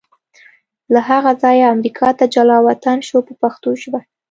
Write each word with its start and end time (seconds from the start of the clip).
له 0.93 0.99
هغه 1.09 1.31
ځایه 1.43 1.71
امریکا 1.75 2.09
ته 2.19 2.25
جلا 2.33 2.57
وطن 2.67 2.97
شو 3.07 3.17
په 3.27 3.33
پښتو 3.41 3.69
ژبه. 3.81 3.99